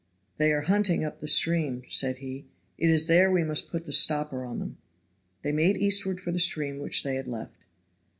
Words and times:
"They 0.37 0.51
are 0.51 0.61
hunting 0.61 1.03
up 1.03 1.19
the 1.19 1.27
stream," 1.27 1.83
said 1.87 2.17
he, 2.17 2.47
"it 2.75 2.89
is 2.89 3.05
there 3.05 3.29
we 3.29 3.43
must 3.43 3.69
put 3.69 3.85
the 3.85 3.91
stopper 3.91 4.43
on 4.43 4.57
them." 4.57 4.79
They 5.43 5.51
made 5.51 5.77
eastward 5.77 6.19
for 6.19 6.31
the 6.31 6.39
stream 6.39 6.79
which 6.79 7.03
they 7.03 7.17
had 7.17 7.27
left. 7.27 7.53